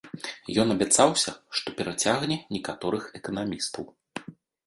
[0.61, 3.83] Ён абяцаўся, што перацягне некаторых эканамістаў.